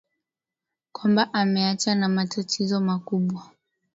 [0.93, 3.41] kwamba ameacha ma matatizo makubwa